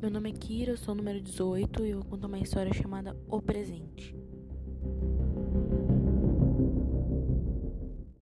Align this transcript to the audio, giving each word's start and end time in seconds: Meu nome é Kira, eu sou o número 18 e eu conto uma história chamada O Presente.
Meu 0.00 0.10
nome 0.10 0.30
é 0.30 0.32
Kira, 0.32 0.72
eu 0.72 0.78
sou 0.78 0.94
o 0.94 0.96
número 0.96 1.20
18 1.20 1.84
e 1.84 1.90
eu 1.90 2.02
conto 2.02 2.26
uma 2.26 2.38
história 2.38 2.72
chamada 2.72 3.14
O 3.28 3.38
Presente. 3.42 4.16